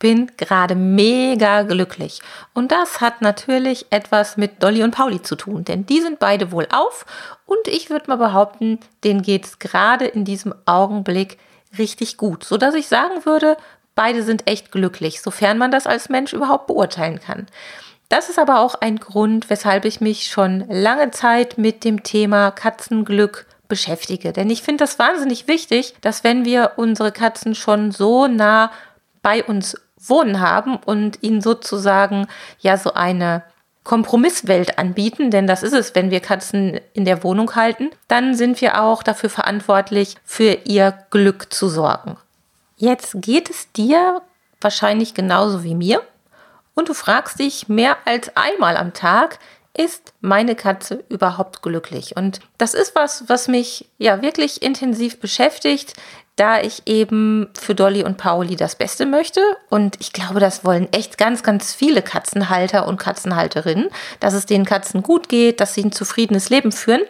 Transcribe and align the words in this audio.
bin 0.00 0.32
gerade 0.36 0.74
mega 0.74 1.62
glücklich. 1.62 2.20
Und 2.52 2.72
das 2.72 3.00
hat 3.00 3.22
natürlich 3.22 3.86
etwas 3.90 4.36
mit 4.36 4.60
Dolly 4.62 4.82
und 4.82 4.90
Pauli 4.90 5.22
zu 5.22 5.36
tun, 5.36 5.64
denn 5.64 5.86
die 5.86 6.00
sind 6.00 6.18
beide 6.18 6.50
wohl 6.50 6.66
auf 6.72 7.06
und 7.46 7.68
ich 7.68 7.90
würde 7.90 8.06
mal 8.08 8.16
behaupten, 8.16 8.80
denen 9.04 9.22
geht 9.22 9.44
es 9.44 9.58
gerade 9.60 10.06
in 10.06 10.24
diesem 10.24 10.52
Augenblick 10.66 11.38
richtig 11.78 12.16
gut, 12.16 12.42
sodass 12.42 12.74
ich 12.74 12.88
sagen 12.88 13.24
würde, 13.24 13.56
beide 13.94 14.22
sind 14.24 14.48
echt 14.48 14.72
glücklich, 14.72 15.20
sofern 15.20 15.58
man 15.58 15.70
das 15.70 15.86
als 15.86 16.08
Mensch 16.08 16.32
überhaupt 16.32 16.66
beurteilen 16.66 17.20
kann. 17.20 17.46
Das 18.08 18.28
ist 18.28 18.40
aber 18.40 18.60
auch 18.60 18.74
ein 18.74 18.96
Grund, 18.96 19.50
weshalb 19.50 19.84
ich 19.84 20.00
mich 20.00 20.24
schon 20.24 20.64
lange 20.68 21.12
Zeit 21.12 21.58
mit 21.58 21.84
dem 21.84 22.02
Thema 22.02 22.50
Katzenglück 22.50 23.46
beschäftige. 23.68 24.32
Denn 24.32 24.50
ich 24.50 24.62
finde 24.62 24.82
das 24.82 24.98
wahnsinnig 24.98 25.46
wichtig, 25.46 25.94
dass 26.00 26.24
wenn 26.24 26.44
wir 26.44 26.72
unsere 26.76 27.12
Katzen 27.12 27.54
schon 27.54 27.92
so 27.92 28.26
nah 28.26 28.72
bei 29.22 29.44
uns 29.44 29.76
wohnen 30.06 30.40
haben 30.40 30.76
und 30.76 31.22
ihnen 31.22 31.40
sozusagen 31.40 32.26
ja 32.60 32.76
so 32.76 32.94
eine 32.94 33.42
Kompromisswelt 33.82 34.78
anbieten, 34.78 35.30
denn 35.30 35.46
das 35.46 35.62
ist 35.62 35.72
es, 35.72 35.94
wenn 35.94 36.10
wir 36.10 36.20
Katzen 36.20 36.80
in 36.92 37.04
der 37.04 37.24
Wohnung 37.24 37.54
halten, 37.56 37.90
dann 38.08 38.34
sind 38.34 38.60
wir 38.60 38.82
auch 38.82 39.02
dafür 39.02 39.30
verantwortlich, 39.30 40.16
für 40.24 40.58
ihr 40.64 40.98
Glück 41.10 41.52
zu 41.52 41.68
sorgen. 41.68 42.16
Jetzt 42.76 43.22
geht 43.22 43.50
es 43.50 43.72
dir 43.72 44.22
wahrscheinlich 44.60 45.14
genauso 45.14 45.64
wie 45.64 45.74
mir 45.74 46.02
und 46.74 46.88
du 46.88 46.94
fragst 46.94 47.38
dich 47.38 47.68
mehr 47.68 47.96
als 48.04 48.36
einmal 48.36 48.76
am 48.76 48.92
Tag, 48.92 49.38
ist 49.76 50.12
meine 50.20 50.56
Katze 50.56 51.04
überhaupt 51.08 51.62
glücklich? 51.62 52.16
Und 52.16 52.40
das 52.58 52.74
ist 52.74 52.94
was, 52.94 53.28
was 53.28 53.48
mich 53.48 53.88
ja 53.98 54.20
wirklich 54.20 54.62
intensiv 54.62 55.20
beschäftigt, 55.20 55.94
da 56.40 56.58
ich 56.58 56.86
eben 56.86 57.50
für 57.52 57.74
Dolly 57.74 58.02
und 58.02 58.16
Pauli 58.16 58.56
das 58.56 58.74
Beste 58.74 59.04
möchte. 59.04 59.42
Und 59.68 60.00
ich 60.00 60.14
glaube, 60.14 60.40
das 60.40 60.64
wollen 60.64 60.90
echt 60.90 61.18
ganz, 61.18 61.42
ganz 61.42 61.74
viele 61.74 62.00
Katzenhalter 62.00 62.88
und 62.88 62.98
Katzenhalterinnen, 62.98 63.90
dass 64.20 64.32
es 64.32 64.46
den 64.46 64.64
Katzen 64.64 65.02
gut 65.02 65.28
geht, 65.28 65.60
dass 65.60 65.74
sie 65.74 65.84
ein 65.84 65.92
zufriedenes 65.92 66.48
Leben 66.48 66.72
führen. 66.72 67.02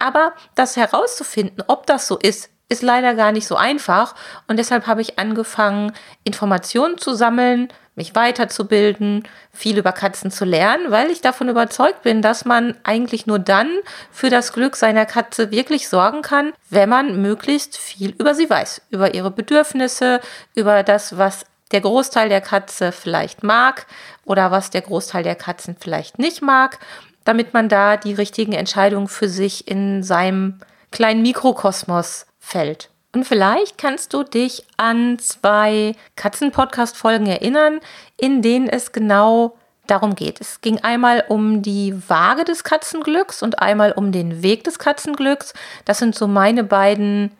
Aber 0.00 0.32
das 0.54 0.78
herauszufinden, 0.78 1.62
ob 1.66 1.86
das 1.86 2.08
so 2.08 2.16
ist, 2.16 2.48
ist 2.68 2.82
leider 2.82 3.14
gar 3.14 3.32
nicht 3.32 3.46
so 3.46 3.56
einfach. 3.56 4.14
Und 4.46 4.58
deshalb 4.58 4.86
habe 4.86 5.00
ich 5.00 5.18
angefangen, 5.18 5.92
Informationen 6.24 6.98
zu 6.98 7.14
sammeln, 7.14 7.68
mich 7.94 8.14
weiterzubilden, 8.14 9.24
viel 9.52 9.76
über 9.76 9.92
Katzen 9.92 10.30
zu 10.30 10.44
lernen, 10.44 10.90
weil 10.90 11.10
ich 11.10 11.20
davon 11.20 11.48
überzeugt 11.48 12.02
bin, 12.02 12.22
dass 12.22 12.44
man 12.44 12.76
eigentlich 12.84 13.26
nur 13.26 13.40
dann 13.40 13.68
für 14.10 14.30
das 14.30 14.52
Glück 14.52 14.76
seiner 14.76 15.04
Katze 15.04 15.50
wirklich 15.50 15.88
sorgen 15.88 16.22
kann, 16.22 16.52
wenn 16.70 16.88
man 16.88 17.20
möglichst 17.20 17.76
viel 17.76 18.10
über 18.10 18.34
sie 18.34 18.48
weiß, 18.48 18.82
über 18.90 19.14
ihre 19.14 19.32
Bedürfnisse, 19.32 20.20
über 20.54 20.84
das, 20.84 21.18
was 21.18 21.44
der 21.72 21.80
Großteil 21.80 22.28
der 22.28 22.40
Katze 22.40 22.92
vielleicht 22.92 23.42
mag 23.42 23.86
oder 24.24 24.50
was 24.50 24.70
der 24.70 24.82
Großteil 24.82 25.24
der 25.24 25.34
Katzen 25.34 25.76
vielleicht 25.78 26.18
nicht 26.18 26.40
mag, 26.40 26.78
damit 27.24 27.52
man 27.52 27.68
da 27.68 27.96
die 27.96 28.14
richtigen 28.14 28.52
Entscheidungen 28.52 29.08
für 29.08 29.28
sich 29.28 29.68
in 29.68 30.02
seinem 30.02 30.60
kleinen 30.90 31.20
Mikrokosmos 31.20 32.27
fällt. 32.48 32.90
Und 33.14 33.24
vielleicht 33.24 33.78
kannst 33.78 34.12
du 34.12 34.22
dich 34.22 34.64
an 34.76 35.18
zwei 35.18 35.94
Katzen-Podcast-Folgen 36.16 37.26
erinnern, 37.26 37.80
in 38.16 38.42
denen 38.42 38.68
es 38.68 38.92
genau 38.92 39.56
darum 39.86 40.14
geht. 40.14 40.40
Es 40.40 40.60
ging 40.60 40.78
einmal 40.80 41.24
um 41.28 41.62
die 41.62 41.94
Waage 42.08 42.44
des 42.44 42.64
Katzenglücks 42.64 43.42
und 43.42 43.60
einmal 43.60 43.92
um 43.92 44.12
den 44.12 44.42
Weg 44.42 44.64
des 44.64 44.78
Katzenglücks. 44.78 45.54
Das 45.86 45.98
sind 45.98 46.14
so 46.14 46.28
meine 46.28 46.64
beiden 46.64 47.32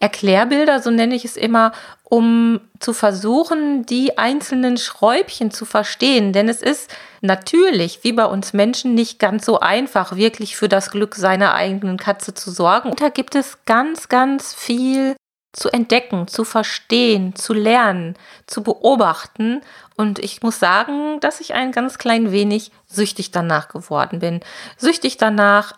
Erklärbilder, 0.00 0.80
so 0.80 0.90
nenne 0.90 1.14
ich 1.14 1.24
es 1.24 1.36
immer, 1.36 1.72
um 2.02 2.60
zu 2.78 2.92
versuchen, 2.92 3.86
die 3.86 4.18
einzelnen 4.18 4.76
Schräubchen 4.76 5.50
zu 5.50 5.64
verstehen. 5.64 6.32
Denn 6.32 6.48
es 6.48 6.62
ist 6.62 6.94
natürlich, 7.22 8.04
wie 8.04 8.12
bei 8.12 8.26
uns 8.26 8.52
Menschen, 8.52 8.94
nicht 8.94 9.18
ganz 9.18 9.46
so 9.46 9.60
einfach, 9.60 10.16
wirklich 10.16 10.56
für 10.56 10.68
das 10.68 10.90
Glück 10.90 11.14
seiner 11.14 11.54
eigenen 11.54 11.96
Katze 11.96 12.34
zu 12.34 12.50
sorgen. 12.50 12.90
Und 12.90 13.00
da 13.00 13.08
gibt 13.08 13.34
es 13.34 13.64
ganz, 13.64 14.08
ganz 14.08 14.52
viel 14.52 15.16
zu 15.54 15.70
entdecken, 15.70 16.26
zu 16.28 16.44
verstehen, 16.44 17.34
zu 17.36 17.54
lernen, 17.54 18.16
zu 18.46 18.62
beobachten. 18.62 19.62
Und 19.96 20.18
ich 20.18 20.42
muss 20.42 20.58
sagen, 20.58 21.20
dass 21.20 21.40
ich 21.40 21.54
ein 21.54 21.72
ganz 21.72 21.96
klein 21.96 22.32
wenig 22.32 22.72
süchtig 22.86 23.30
danach 23.30 23.68
geworden 23.68 24.18
bin. 24.18 24.40
Süchtig 24.76 25.16
danach, 25.16 25.72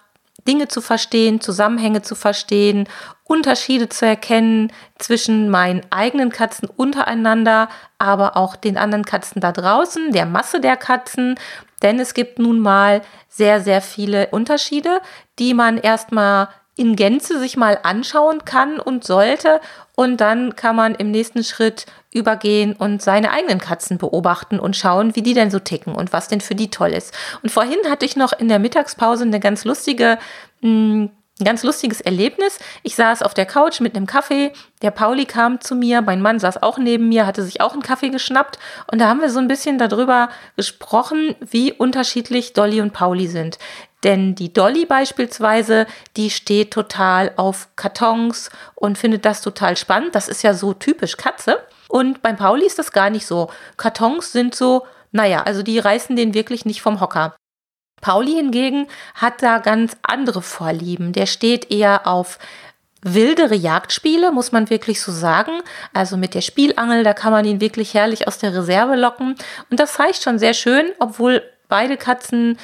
Dinge 0.47 0.69
zu 0.69 0.81
verstehen, 0.81 1.41
Zusammenhänge 1.41 2.03
zu 2.03 2.15
verstehen, 2.15 2.89
Unterschiede 3.25 3.89
zu 3.89 4.07
erkennen 4.07 4.73
zwischen 4.99 5.51
meinen 5.51 5.83
eigenen 5.91 6.31
Katzen 6.31 6.69
untereinander, 6.69 7.69
aber 7.99 8.37
auch 8.37 8.57
den 8.57 8.79
anderen 8.79 9.05
Katzen 9.05 9.41
da 9.41 9.53
draußen, 9.53 10.13
der 10.13 10.27
Masse 10.27 10.61
der 10.61 10.77
Katzen. 10.77 11.35
Denn 11.83 12.01
es 12.01 12.15
gibt 12.15 12.39
nun 12.39 12.61
mal 12.61 13.03
sehr, 13.29 13.61
sehr 13.61 13.83
viele 13.83 14.29
Unterschiede, 14.29 15.01
die 15.39 15.55
man 15.55 15.77
erstmal 15.77 16.49
in 16.77 16.95
Gänze 16.95 17.39
sich 17.41 17.57
mal 17.57 17.79
anschauen 17.83 18.45
kann 18.45 18.79
und 18.79 19.05
sollte. 19.05 19.61
Und 19.95 20.21
dann 20.21 20.57
kann 20.57 20.77
man 20.77 20.95
im 20.95 21.11
nächsten 21.11 21.43
Schritt 21.43 21.87
übergehen 22.13 22.75
und 22.75 23.03
seine 23.03 23.31
eigenen 23.31 23.59
Katzen 23.59 23.99
beobachten 23.99 24.61
und 24.61 24.77
schauen, 24.77 25.17
wie 25.17 25.23
die 25.23 25.35
denn 25.35 25.51
so 25.51 25.59
ticken 25.59 25.95
und 25.95 26.13
was 26.13 26.29
denn 26.29 26.43
für 26.43 26.55
die 26.55 26.71
toll 26.71 26.91
ist. 26.91 27.15
Und 27.43 27.51
vorhin 27.51 27.79
hatte 27.89 28.05
ich 28.05 28.17
noch 28.17 28.33
in 28.33 28.49
der 28.49 28.59
Mittagspause 28.59 29.25
eine 29.25 29.41
ganz 29.41 29.65
lustige 29.65 30.19
mh, 30.61 30.69
hm, 30.69 31.11
ein 31.39 31.45
ganz 31.45 31.63
lustiges 31.63 32.01
Erlebnis. 32.01 32.59
Ich 32.83 32.95
saß 32.95 33.23
auf 33.23 33.35
der 33.35 33.45
Couch 33.45 33.81
mit 33.81 33.95
einem 33.95 34.07
Kaffee. 34.07 34.53
Der 34.81 34.91
Pauli 34.91 35.27
kam 35.27 35.61
zu 35.61 35.75
mir. 35.75 36.01
Mein 36.01 36.23
Mann 36.23 36.39
saß 36.39 36.63
auch 36.63 36.79
neben 36.79 37.09
mir, 37.09 37.27
hatte 37.27 37.43
sich 37.43 37.61
auch 37.61 37.75
einen 37.75 37.83
Kaffee 37.83 38.09
geschnappt. 38.09 38.59
Und 38.91 39.01
da 39.01 39.09
haben 39.09 39.21
wir 39.21 39.29
so 39.29 39.39
ein 39.39 39.49
bisschen 39.49 39.77
darüber 39.77 40.31
gesprochen, 40.57 41.35
wie 41.41 41.73
unterschiedlich 41.73 42.55
Dolly 42.55 42.81
und 42.81 42.95
Pauli 42.95 43.27
sind. 43.29 43.59
Denn 44.03 44.35
die 44.35 44.53
Dolly 44.53 44.87
beispielsweise, 44.87 45.87
die 46.17 46.31
steht 46.31 46.71
total 46.71 47.33
auf 47.37 47.69
Kartons 47.77 48.51
und 48.75 48.97
findet 48.97 49.27
das 49.27 49.43
total 49.43 49.77
spannend. 49.77 50.15
Das 50.15 50.29
ist 50.29 50.43
ja 50.43 50.55
so 50.55 50.73
typisch 50.73 51.19
Katze. 51.19 51.59
Und 51.89 52.23
beim 52.23 52.37
Pauli 52.37 52.67
ist 52.67 52.79
das 52.79 52.93
gar 52.93 53.11
nicht 53.11 53.27
so. 53.27 53.51
Kartons 53.77 54.33
sind 54.33 54.55
so, 54.55 54.87
naja, 55.13 55.43
also 55.43 55.63
die 55.63 55.79
reißen 55.79 56.17
den 56.17 56.33
wirklich 56.33 56.65
nicht 56.65 56.81
vom 56.81 57.01
Hocker. 57.01 57.37
Pauli 58.01 58.33
hingegen 58.33 58.87
hat 59.15 59.43
da 59.43 59.59
ganz 59.59 59.97
andere 60.03 60.43
Vorlieben. 60.43 61.13
Der 61.13 61.27
steht 61.27 61.71
eher 61.71 62.07
auf 62.07 62.39
wildere 63.03 63.55
Jagdspiele, 63.55 64.33
muss 64.33 64.53
man 64.53 64.69
wirklich 64.71 65.01
so 65.01 65.13
sagen. 65.13 65.63
Also 65.93 66.17
mit 66.17 66.35
der 66.35 66.41
Spielangel, 66.41 67.05
da 67.05 67.15
kann 67.15 67.33
man 67.33 67.45
ihn 67.45 67.61
wirklich 67.61 67.95
herrlich 67.95 68.27
aus 68.27 68.39
der 68.39 68.55
Reserve 68.55 68.97
locken. 68.97 69.37
Und 69.71 69.81
das 69.81 69.99
reicht 69.99 70.23
schon 70.23 70.39
sehr 70.39 70.55
schön, 70.55 70.87
obwohl 70.99 71.43
beide 71.69 71.97
Katzen 71.97 72.59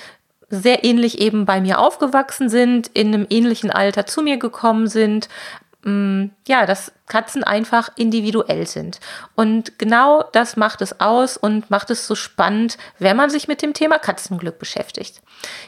sehr 0.49 0.85
ähnlich 0.85 1.19
eben 1.19 1.47
bei 1.47 1.61
mir 1.61 1.79
aufgewachsen 1.79 2.51
sind, 2.51 2.89
in 2.93 3.09
einem 3.09 3.27
ähnlichen 3.31 3.71
Alter 3.71 4.05
zu 4.05 4.23
mir 4.23 4.37
gekommen 4.37 4.87
sind. 4.87 5.29
Mm, 5.85 6.27
ja, 6.47 6.65
dass 6.65 6.93
Katzen 7.07 7.43
einfach 7.43 7.89
individuell 7.97 8.69
sind. 8.69 9.01
Und 9.35 9.81
genau 9.81 10.23
das 10.33 10.57
macht 10.57 10.81
es 10.81 11.01
aus 11.01 11.37
und 11.37 11.71
macht 11.71 11.91
es 11.91 12.07
so 12.07 12.15
spannend, 12.15 12.79
wenn 13.01 13.17
man 13.17 13.31
sich 13.31 13.49
mit 13.49 13.63
dem 13.63 13.75
Thema 13.75 13.99
Katzenglück 13.99 14.61
beschäftigt. 14.61 15.21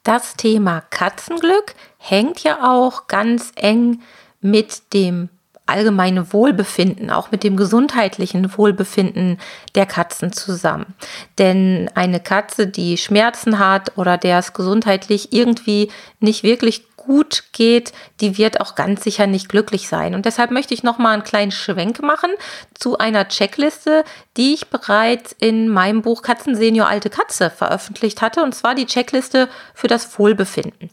Das 0.03 0.37
Thema 0.37 0.83
Katzenglück 0.91 1.75
hängt 1.99 2.43
ja 2.43 2.73
auch 2.73 3.07
ganz 3.07 3.53
eng 3.55 4.01
mit 4.41 4.93
dem 4.93 5.29
allgemeine 5.67 6.33
Wohlbefinden, 6.33 7.11
auch 7.11 7.31
mit 7.31 7.45
dem 7.45 7.57
gesundheitlichen 7.57 8.57
Wohlbefinden 8.59 9.39
der 9.77 9.87
Katzen 9.87 10.33
zusammen. 10.33 10.95
Denn 11.39 11.89
eine 11.95 12.19
Katze, 12.19 12.67
die 12.67 12.97
Schmerzen 12.97 13.61
hat 13.61 13.97
oder 13.97 14.19
der 14.19 14.39
es 14.39 14.55
gesundheitlich 14.55 15.33
irgendwie 15.33 15.91
nicht 16.19 16.43
wirklich 16.43 16.85
gut 17.05 17.45
geht, 17.53 17.93
die 18.21 18.39
wird 18.39 18.61
auch 18.61 18.75
ganz 18.75 19.03
sicher 19.03 19.27
nicht 19.27 19.49
glücklich 19.49 19.89
sein. 19.89 20.15
Und 20.15 20.27
deshalb 20.27 20.51
möchte 20.51 20.75
ich 20.75 20.83
noch 20.83 20.99
mal 20.99 21.13
einen 21.13 21.25
kleinen 21.25 21.53
Schwenk 21.53 22.03
machen 22.03 22.31
zu 22.75 22.99
einer 22.99 23.29
Checkliste, 23.29 24.05
die 24.37 24.55
ich 24.55 24.69
bereits 24.69 25.35
in 25.39 25.69
meinem 25.69 26.03
Buch 26.03 26.23
Katzen 26.23 26.55
Senior 26.55 26.89
Alte 26.89 27.11
Katze 27.11 27.51
veröffentlicht 27.51 28.23
hatte, 28.23 28.43
und 28.43 28.55
zwar 28.55 28.75
die 28.75 28.87
Checkliste 28.87 29.49
für 29.75 29.89
das 29.89 30.19
Wohlbefinden. 30.19 30.91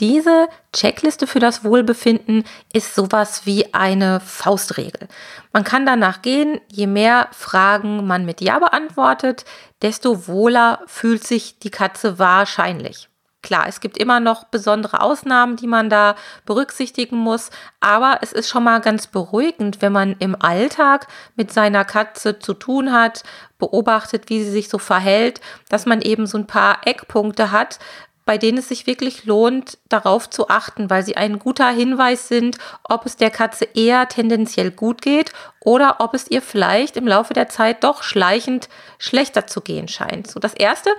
Diese 0.00 0.48
Checkliste 0.74 1.26
für 1.26 1.38
das 1.38 1.64
Wohlbefinden 1.64 2.44
ist 2.72 2.94
sowas 2.94 3.46
wie 3.46 3.72
eine 3.72 4.20
Faustregel. 4.20 5.08
Man 5.54 5.64
kann 5.64 5.86
danach 5.86 6.20
gehen, 6.20 6.60
je 6.70 6.86
mehr 6.86 7.28
Fragen 7.32 8.06
man 8.06 8.26
mit 8.26 8.42
Ja 8.42 8.58
beantwortet, 8.58 9.46
desto 9.80 10.28
wohler 10.28 10.82
fühlt 10.86 11.26
sich 11.26 11.58
die 11.60 11.70
Katze 11.70 12.18
wahrscheinlich. 12.18 13.08
Klar, 13.46 13.66
es 13.68 13.78
gibt 13.78 13.96
immer 13.96 14.18
noch 14.18 14.42
besondere 14.42 15.00
Ausnahmen, 15.00 15.54
die 15.54 15.68
man 15.68 15.88
da 15.88 16.16
berücksichtigen 16.46 17.16
muss, 17.16 17.50
aber 17.78 18.18
es 18.20 18.32
ist 18.32 18.48
schon 18.48 18.64
mal 18.64 18.80
ganz 18.80 19.06
beruhigend, 19.06 19.80
wenn 19.80 19.92
man 19.92 20.16
im 20.18 20.34
Alltag 20.36 21.06
mit 21.36 21.52
seiner 21.52 21.84
Katze 21.84 22.40
zu 22.40 22.54
tun 22.54 22.90
hat, 22.90 23.22
beobachtet, 23.60 24.30
wie 24.30 24.42
sie 24.42 24.50
sich 24.50 24.68
so 24.68 24.78
verhält, 24.78 25.40
dass 25.68 25.86
man 25.86 26.02
eben 26.02 26.26
so 26.26 26.38
ein 26.38 26.48
paar 26.48 26.84
Eckpunkte 26.88 27.52
hat, 27.52 27.78
bei 28.24 28.36
denen 28.36 28.58
es 28.58 28.66
sich 28.68 28.88
wirklich 28.88 29.26
lohnt, 29.26 29.78
darauf 29.88 30.28
zu 30.28 30.48
achten, 30.48 30.90
weil 30.90 31.04
sie 31.04 31.16
ein 31.16 31.38
guter 31.38 31.70
Hinweis 31.70 32.26
sind, 32.26 32.58
ob 32.82 33.06
es 33.06 33.16
der 33.16 33.30
Katze 33.30 33.64
eher 33.74 34.08
tendenziell 34.08 34.72
gut 34.72 35.02
geht 35.02 35.32
oder 35.60 36.00
ob 36.00 36.14
es 36.14 36.28
ihr 36.28 36.42
vielleicht 36.42 36.96
im 36.96 37.06
Laufe 37.06 37.32
der 37.32 37.48
Zeit 37.48 37.84
doch 37.84 38.02
schleichend 38.02 38.68
schlechter 38.98 39.46
zu 39.46 39.60
gehen 39.60 39.86
scheint. 39.86 40.28
So, 40.28 40.40
das 40.40 40.54
erste, 40.54 40.90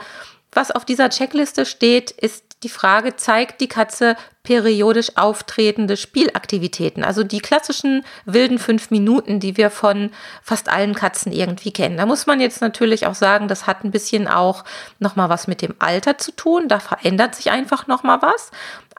was 0.57 0.71
auf 0.71 0.83
dieser 0.85 1.09
Checkliste 1.09 1.65
steht, 1.65 2.11
ist 2.11 2.43
die 2.63 2.69
Frage, 2.69 3.15
zeigt 3.15 3.61
die 3.61 3.67
Katze 3.67 4.15
periodisch 4.41 5.15
auftretende 5.15 5.95
Spielaktivitäten? 5.95 7.03
Also 7.03 7.23
die 7.23 7.39
klassischen 7.39 8.03
wilden 8.25 8.57
fünf 8.57 8.89
Minuten, 8.89 9.39
die 9.39 9.55
wir 9.55 9.69
von 9.69 10.09
fast 10.41 10.67
allen 10.67 10.95
Katzen 10.95 11.31
irgendwie 11.31 11.71
kennen. 11.71 11.97
Da 11.97 12.07
muss 12.07 12.25
man 12.25 12.41
jetzt 12.41 12.61
natürlich 12.61 13.05
auch 13.05 13.13
sagen, 13.13 13.47
das 13.47 13.67
hat 13.67 13.83
ein 13.83 13.91
bisschen 13.91 14.27
auch 14.27 14.63
nochmal 14.97 15.29
was 15.29 15.47
mit 15.47 15.61
dem 15.61 15.75
Alter 15.77 16.17
zu 16.17 16.31
tun. 16.31 16.67
Da 16.67 16.79
verändert 16.79 17.35
sich 17.35 17.51
einfach 17.51 17.85
nochmal 17.85 18.23
was. 18.23 18.49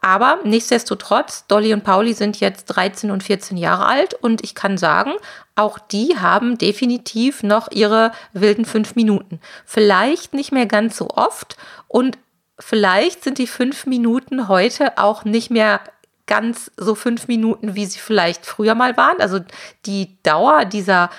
Aber 0.01 0.39
nichtsdestotrotz, 0.45 1.47
Dolly 1.47 1.75
und 1.75 1.85
Pauli 1.85 2.15
sind 2.15 2.41
jetzt 2.41 2.67
13 2.67 3.11
und 3.11 3.23
14 3.23 3.57
Jahre 3.57 3.87
alt 3.87 4.15
und 4.15 4.45
ich 4.45 4.55
kann 4.55 4.79
sagen, 4.79 5.13
auch 5.57 5.79
die 5.79 6.19
haben 6.19 6.57
definitiv 6.57 7.43
noch 7.43 7.71
ihre 7.73 8.13
wilden 8.33 8.65
fünf 8.65 8.95
Minuten. 8.95 9.41
Vielleicht 9.65 10.35
nicht 10.35 10.53
mehr 10.53 10.67
ganz 10.67 10.97
so 10.97 11.09
oft 11.11 11.57
und 11.89 12.17
vielleicht 12.59 13.25
sind 13.25 13.39
die 13.39 13.47
fünf 13.47 13.87
Minuten 13.87 14.49
heute 14.49 14.99
auch 14.99 15.25
nicht 15.25 15.51
mehr 15.51 15.81
ganz 16.27 16.71
so 16.77 16.95
fünf 16.95 17.27
Minuten, 17.27 17.75
wie 17.75 17.87
sie 17.87 17.99
vielleicht 17.99 18.47
früher 18.47 18.75
mal 18.75 18.97
waren. 18.97 19.21
Also 19.21 19.41
die 19.87 20.17
Dauer 20.23 20.65
dieser 20.65 21.11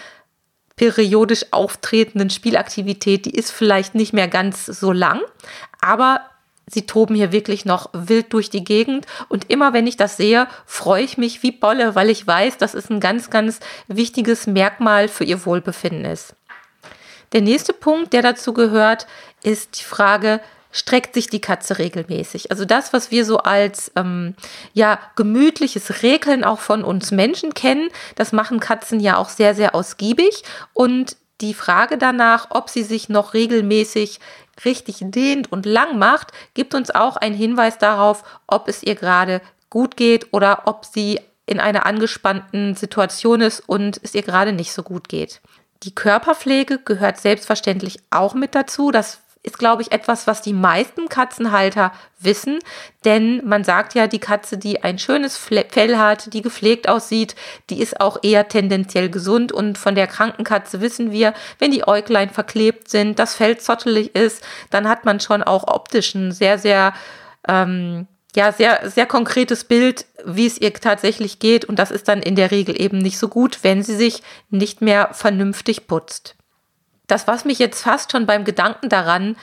periodisch 0.77 1.45
auftretenden 1.51 2.29
Spielaktivität, 2.29 3.25
die 3.25 3.31
ist 3.31 3.51
vielleicht 3.51 3.95
nicht 3.95 4.13
mehr 4.13 4.29
ganz 4.29 4.65
so 4.65 4.93
lang, 4.93 5.19
aber 5.81 6.21
sie 6.69 6.85
toben 6.85 7.15
hier 7.15 7.31
wirklich 7.31 7.65
noch 7.65 7.89
wild 7.93 8.31
durch 8.33 8.49
die 8.49 8.63
Gegend. 8.63 9.05
Und 9.27 9.49
immer 9.49 9.73
wenn 9.73 9.87
ich 9.87 9.97
das 9.97 10.17
sehe, 10.17 10.47
freue 10.65 11.03
ich 11.03 11.17
mich 11.17 11.43
wie 11.43 11.51
Bolle, 11.51 11.95
weil 11.95 12.09
ich 12.09 12.25
weiß, 12.25 12.57
dass 12.57 12.73
es 12.73 12.89
ein 12.89 12.99
ganz, 12.99 13.29
ganz 13.29 13.59
wichtiges 13.87 14.47
Merkmal 14.47 15.07
für 15.07 15.23
ihr 15.23 15.45
Wohlbefinden 15.45 16.05
ist. 16.05 16.35
Der 17.33 17.41
nächste 17.41 17.73
Punkt, 17.73 18.13
der 18.13 18.21
dazu 18.21 18.53
gehört, 18.53 19.05
ist 19.43 19.79
die 19.79 19.83
Frage, 19.83 20.41
streckt 20.71 21.13
sich 21.13 21.27
die 21.27 21.41
Katze 21.41 21.79
regelmäßig. 21.79 22.51
Also 22.51 22.65
das, 22.65 22.93
was 22.93 23.11
wir 23.11 23.25
so 23.25 23.37
als 23.37 23.91
ähm, 23.95 24.35
ja 24.73 24.99
gemütliches 25.15 26.03
Regeln 26.03 26.43
auch 26.43 26.59
von 26.59 26.83
uns 26.83 27.11
Menschen 27.11 27.53
kennen, 27.53 27.89
das 28.15 28.31
machen 28.31 28.59
Katzen 28.59 28.99
ja 28.99 29.17
auch 29.17 29.29
sehr, 29.29 29.55
sehr 29.55 29.73
ausgiebig. 29.73 30.43
Und 30.73 31.17
die 31.41 31.53
Frage 31.53 31.97
danach, 31.97 32.47
ob 32.49 32.69
sie 32.69 32.83
sich 32.83 33.09
noch 33.09 33.33
regelmäßig 33.33 34.19
richtig 34.65 34.97
dehnt 35.01 35.51
und 35.51 35.65
lang 35.65 35.97
macht, 35.97 36.31
gibt 36.53 36.73
uns 36.75 36.91
auch 36.91 37.17
einen 37.17 37.35
Hinweis 37.35 37.77
darauf, 37.77 38.23
ob 38.47 38.67
es 38.67 38.83
ihr 38.83 38.95
gerade 38.95 39.41
gut 39.69 39.97
geht 39.97 40.33
oder 40.33 40.63
ob 40.65 40.85
sie 40.85 41.19
in 41.45 41.59
einer 41.59 41.85
angespannten 41.85 42.75
Situation 42.75 43.41
ist 43.41 43.61
und 43.67 43.99
es 44.03 44.13
ihr 44.13 44.21
gerade 44.21 44.53
nicht 44.53 44.71
so 44.71 44.83
gut 44.83 45.09
geht. 45.09 45.41
Die 45.83 45.95
Körperpflege 45.95 46.79
gehört 46.79 47.19
selbstverständlich 47.19 47.99
auch 48.11 48.33
mit 48.33 48.53
dazu. 48.53 48.91
Das 48.91 49.21
ist, 49.41 49.57
glaube 49.57 49.81
ich, 49.81 49.91
etwas, 49.93 50.27
was 50.27 50.41
die 50.41 50.53
meisten 50.53 51.07
Katzenhalter 51.07 51.93
wissen. 52.19 52.59
Denn 53.05 53.41
man 53.45 53.63
sagt 53.63 53.93
ja, 53.93 54.07
die 54.07 54.19
Katze, 54.19 54.57
die 54.57 54.83
ein 54.83 54.99
schönes 54.99 55.37
Fell 55.37 55.97
hat, 55.97 56.33
die 56.33 56.41
gepflegt 56.41 56.89
aussieht, 56.89 57.35
die 57.69 57.79
ist 57.79 58.01
auch 58.01 58.17
eher 58.21 58.49
tendenziell 58.49 59.09
gesund. 59.09 59.53
Und 59.53 59.77
von 59.77 59.95
der 59.95 60.07
kranken 60.07 60.43
Katze 60.43 60.81
wissen 60.81 61.11
wir, 61.11 61.33
wenn 61.57 61.71
die 61.71 61.87
Äuglein 61.87 62.29
verklebt 62.29 62.89
sind, 62.89 63.17
das 63.17 63.35
Fell 63.35 63.57
zottelig 63.57 64.13
ist, 64.13 64.45
dann 64.71 64.89
hat 64.89 65.05
man 65.05 65.21
schon 65.21 65.41
auch 65.41 65.67
optisch 65.67 66.15
ein 66.15 66.33
sehr, 66.33 66.57
sehr, 66.57 66.93
ähm, 67.47 68.07
ja, 68.35 68.51
sehr, 68.51 68.89
sehr 68.89 69.05
konkretes 69.05 69.63
Bild, 69.63 70.05
wie 70.25 70.47
es 70.47 70.59
ihr 70.59 70.73
tatsächlich 70.73 71.39
geht. 71.39 71.63
Und 71.63 71.79
das 71.79 71.91
ist 71.91 72.09
dann 72.09 72.21
in 72.21 72.35
der 72.35 72.51
Regel 72.51 72.79
eben 72.79 72.97
nicht 72.97 73.17
so 73.17 73.29
gut, 73.29 73.59
wenn 73.61 73.83
sie 73.83 73.95
sich 73.95 74.21
nicht 74.49 74.81
mehr 74.81 75.13
vernünftig 75.13 75.87
putzt. 75.87 76.35
Das, 77.09 77.27
was 77.27 77.43
mich 77.43 77.59
jetzt 77.59 77.81
fast 77.83 78.11
schon 78.11 78.25
beim 78.25 78.45
Gedanken 78.45 78.87
daran 78.87 79.35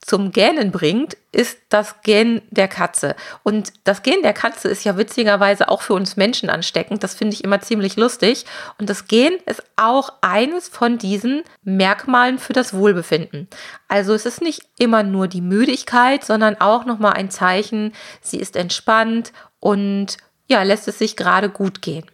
zum 0.00 0.30
Gähnen 0.32 0.70
bringt, 0.70 1.16
ist 1.30 1.58
das 1.68 2.00
Gähnen 2.02 2.40
der 2.50 2.68
Katze. 2.68 3.14
Und 3.42 3.72
das 3.84 4.02
Gähnen 4.02 4.22
der 4.22 4.32
Katze 4.32 4.68
ist 4.68 4.84
ja 4.84 4.96
witzigerweise 4.96 5.68
auch 5.68 5.82
für 5.82 5.92
uns 5.92 6.16
Menschen 6.16 6.48
ansteckend. 6.48 7.04
Das 7.04 7.14
finde 7.14 7.34
ich 7.34 7.44
immer 7.44 7.60
ziemlich 7.60 7.96
lustig. 7.96 8.46
Und 8.78 8.88
das 8.88 9.08
Gähnen 9.08 9.38
ist 9.44 9.62
auch 9.76 10.14
eines 10.22 10.68
von 10.68 10.96
diesen 10.96 11.42
Merkmalen 11.64 12.38
für 12.38 12.54
das 12.54 12.72
Wohlbefinden. 12.72 13.48
Also 13.88 14.14
es 14.14 14.24
ist 14.24 14.40
nicht 14.40 14.62
immer 14.78 15.02
nur 15.02 15.28
die 15.28 15.42
Müdigkeit, 15.42 16.24
sondern 16.24 16.58
auch 16.60 16.86
nochmal 16.86 17.12
ein 17.12 17.30
Zeichen, 17.30 17.92
sie 18.22 18.38
ist 18.38 18.56
entspannt 18.56 19.32
und 19.58 20.16
ja, 20.48 20.62
lässt 20.62 20.88
es 20.88 20.98
sich 20.98 21.16
gerade 21.16 21.50
gut 21.50 21.82
gehen. 21.82 22.06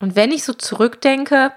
Und 0.00 0.16
wenn 0.16 0.32
ich 0.32 0.44
so 0.44 0.52
zurückdenke, 0.52 1.52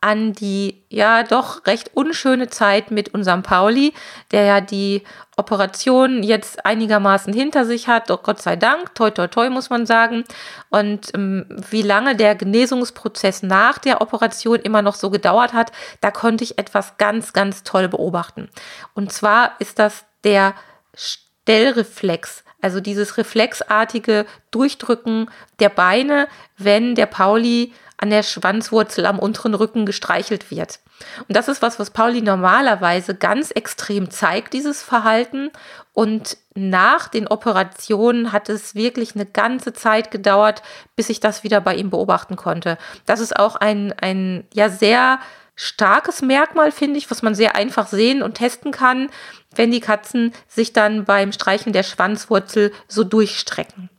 an 0.00 0.32
die 0.32 0.82
ja 0.88 1.22
doch 1.22 1.66
recht 1.66 1.90
unschöne 1.94 2.48
Zeit 2.48 2.90
mit 2.90 3.12
unserem 3.12 3.42
Pauli, 3.42 3.92
der 4.30 4.44
ja 4.44 4.60
die 4.60 5.02
Operation 5.36 6.22
jetzt 6.22 6.64
einigermaßen 6.64 7.32
hinter 7.32 7.64
sich 7.64 7.88
hat, 7.88 8.10
doch 8.10 8.22
Gott 8.22 8.40
sei 8.40 8.56
Dank, 8.56 8.94
toi 8.94 9.10
toi 9.10 9.26
toi 9.26 9.50
muss 9.50 9.70
man 9.70 9.86
sagen. 9.86 10.24
Und 10.70 11.14
ähm, 11.14 11.46
wie 11.70 11.82
lange 11.82 12.16
der 12.16 12.34
Genesungsprozess 12.34 13.42
nach 13.42 13.78
der 13.78 14.00
Operation 14.00 14.58
immer 14.58 14.82
noch 14.82 14.94
so 14.94 15.10
gedauert 15.10 15.52
hat, 15.52 15.72
da 16.00 16.10
konnte 16.10 16.44
ich 16.44 16.58
etwas 16.58 16.96
ganz, 16.96 17.32
ganz 17.32 17.62
toll 17.62 17.88
beobachten. 17.88 18.48
Und 18.94 19.12
zwar 19.12 19.52
ist 19.58 19.78
das 19.78 20.04
der 20.24 20.54
Stellreflex. 20.94 22.44
Also 22.60 22.80
dieses 22.80 23.16
reflexartige 23.16 24.26
Durchdrücken 24.50 25.30
der 25.58 25.68
Beine, 25.68 26.28
wenn 26.56 26.94
der 26.94 27.06
Pauli 27.06 27.72
an 27.96 28.10
der 28.10 28.22
Schwanzwurzel 28.22 29.04
am 29.04 29.18
unteren 29.18 29.54
Rücken 29.54 29.84
gestreichelt 29.84 30.50
wird. 30.50 30.80
Und 31.28 31.36
das 31.36 31.48
ist 31.48 31.60
was, 31.60 31.78
was 31.78 31.90
Pauli 31.90 32.22
normalerweise 32.22 33.14
ganz 33.14 33.50
extrem 33.50 34.10
zeigt, 34.10 34.54
dieses 34.54 34.82
Verhalten. 34.82 35.50
Und 35.92 36.38
nach 36.54 37.08
den 37.08 37.26
Operationen 37.26 38.32
hat 38.32 38.48
es 38.48 38.74
wirklich 38.74 39.14
eine 39.14 39.26
ganze 39.26 39.72
Zeit 39.72 40.10
gedauert, 40.10 40.62
bis 40.96 41.10
ich 41.10 41.20
das 41.20 41.44
wieder 41.44 41.60
bei 41.60 41.74
ihm 41.74 41.90
beobachten 41.90 42.36
konnte. 42.36 42.78
Das 43.04 43.20
ist 43.20 43.38
auch 43.38 43.56
ein, 43.56 43.94
ein 44.00 44.46
ja 44.54 44.70
sehr 44.70 45.20
starkes 45.54 46.22
Merkmal, 46.22 46.72
finde 46.72 46.96
ich, 46.96 47.10
was 47.10 47.20
man 47.20 47.34
sehr 47.34 47.54
einfach 47.54 47.86
sehen 47.86 48.22
und 48.22 48.34
testen 48.34 48.72
kann, 48.72 49.10
wenn 49.54 49.70
die 49.70 49.80
Katzen 49.80 50.32
sich 50.48 50.72
dann 50.72 51.04
beim 51.04 51.32
Streicheln 51.32 51.72
der 51.72 51.82
Schwanzwurzel 51.82 52.72
so 52.88 53.04
durchstrecken. 53.04 53.90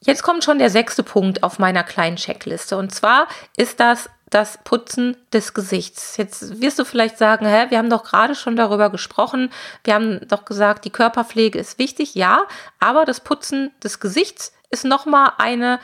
Jetzt 0.00 0.22
kommt 0.22 0.44
schon 0.44 0.58
der 0.58 0.70
sechste 0.70 1.02
Punkt 1.02 1.42
auf 1.42 1.58
meiner 1.58 1.82
kleinen 1.82 2.16
Checkliste. 2.16 2.76
Und 2.76 2.94
zwar 2.94 3.26
ist 3.56 3.80
das 3.80 4.10
das 4.34 4.58
Putzen 4.64 5.16
des 5.32 5.54
Gesichts. 5.54 6.16
Jetzt 6.16 6.60
wirst 6.60 6.78
du 6.80 6.84
vielleicht 6.84 7.18
sagen, 7.18 7.46
hä, 7.46 7.66
wir 7.68 7.78
haben 7.78 7.88
doch 7.88 8.02
gerade 8.02 8.34
schon 8.34 8.56
darüber 8.56 8.90
gesprochen. 8.90 9.50
Wir 9.84 9.94
haben 9.94 10.26
doch 10.26 10.44
gesagt, 10.44 10.84
die 10.84 10.90
Körperpflege 10.90 11.56
ist 11.56 11.78
wichtig. 11.78 12.16
Ja, 12.16 12.46
aber 12.80 13.04
das 13.04 13.20
Putzen 13.20 13.70
des 13.82 14.00
Gesichts 14.00 14.52
ist 14.70 14.84
nochmal 14.84 15.32
eine 15.38 15.78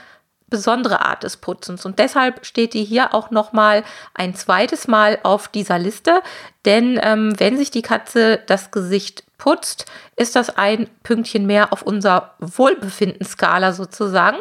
besondere 0.50 1.04
Art 1.04 1.22
des 1.22 1.36
Putzens. 1.36 1.86
Und 1.86 1.98
deshalb 1.98 2.44
steht 2.44 2.74
die 2.74 2.84
hier 2.84 3.14
auch 3.14 3.30
nochmal 3.30 3.84
ein 4.14 4.34
zweites 4.34 4.88
Mal 4.88 5.18
auf 5.22 5.48
dieser 5.48 5.78
Liste. 5.78 6.20
Denn 6.64 7.00
ähm, 7.02 7.38
wenn 7.38 7.56
sich 7.56 7.70
die 7.70 7.82
Katze 7.82 8.40
das 8.46 8.70
Gesicht 8.70 9.24
putzt, 9.38 9.86
ist 10.16 10.36
das 10.36 10.56
ein 10.56 10.88
Pünktchen 11.02 11.46
mehr 11.46 11.72
auf 11.72 11.82
unserer 11.82 12.34
Wohlbefindenskala 12.40 13.72
sozusagen. 13.72 14.38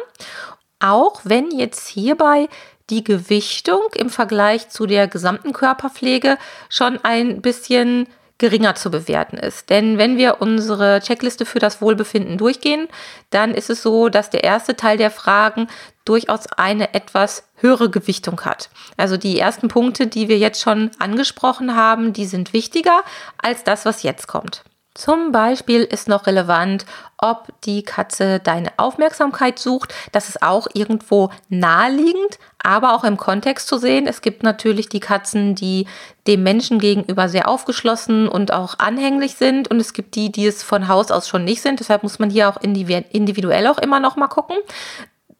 Auch 0.80 1.20
wenn 1.24 1.50
jetzt 1.50 1.88
hierbei 1.88 2.48
die 2.90 3.04
Gewichtung 3.04 3.82
im 3.94 4.10
Vergleich 4.10 4.68
zu 4.68 4.86
der 4.86 5.06
gesamten 5.08 5.52
Körperpflege 5.52 6.36
schon 6.68 6.98
ein 7.02 7.40
bisschen 7.40 8.08
geringer 8.40 8.74
zu 8.74 8.90
bewerten 8.90 9.36
ist. 9.36 9.70
Denn 9.70 9.98
wenn 9.98 10.16
wir 10.16 10.40
unsere 10.40 11.00
Checkliste 11.00 11.44
für 11.44 11.60
das 11.60 11.80
Wohlbefinden 11.80 12.38
durchgehen, 12.38 12.88
dann 13.28 13.54
ist 13.54 13.70
es 13.70 13.82
so, 13.82 14.08
dass 14.08 14.30
der 14.30 14.42
erste 14.42 14.74
Teil 14.74 14.96
der 14.96 15.10
Fragen 15.10 15.68
durchaus 16.06 16.46
eine 16.56 16.94
etwas 16.94 17.44
höhere 17.56 17.90
Gewichtung 17.90 18.40
hat. 18.40 18.70
Also 18.96 19.18
die 19.18 19.38
ersten 19.38 19.68
Punkte, 19.68 20.06
die 20.06 20.28
wir 20.28 20.38
jetzt 20.38 20.62
schon 20.62 20.90
angesprochen 20.98 21.76
haben, 21.76 22.14
die 22.14 22.24
sind 22.24 22.52
wichtiger 22.54 23.02
als 23.36 23.62
das, 23.62 23.84
was 23.84 24.02
jetzt 24.02 24.26
kommt. 24.26 24.64
Zum 24.94 25.30
Beispiel 25.30 25.82
ist 25.82 26.08
noch 26.08 26.26
relevant, 26.26 26.84
ob 27.16 27.52
die 27.62 27.84
Katze 27.84 28.40
deine 28.40 28.70
Aufmerksamkeit 28.76 29.60
sucht. 29.60 29.94
Das 30.10 30.28
ist 30.28 30.42
auch 30.42 30.66
irgendwo 30.74 31.30
naheliegend, 31.48 32.40
aber 32.58 32.94
auch 32.94 33.04
im 33.04 33.16
Kontext 33.16 33.68
zu 33.68 33.78
sehen. 33.78 34.08
Es 34.08 34.20
gibt 34.20 34.42
natürlich 34.42 34.88
die 34.88 34.98
Katzen, 34.98 35.54
die 35.54 35.86
dem 36.26 36.42
Menschen 36.42 36.80
gegenüber 36.80 37.28
sehr 37.28 37.48
aufgeschlossen 37.48 38.26
und 38.26 38.52
auch 38.52 38.80
anhänglich 38.80 39.36
sind. 39.36 39.70
Und 39.70 39.78
es 39.78 39.92
gibt 39.92 40.16
die, 40.16 40.32
die 40.32 40.46
es 40.46 40.64
von 40.64 40.88
Haus 40.88 41.12
aus 41.12 41.28
schon 41.28 41.44
nicht 41.44 41.62
sind. 41.62 41.78
Deshalb 41.78 42.02
muss 42.02 42.18
man 42.18 42.28
hier 42.28 42.48
auch 42.48 42.60
individuell 42.60 43.68
auch 43.68 43.78
immer 43.78 44.00
noch 44.00 44.16
mal 44.16 44.28
gucken. 44.28 44.56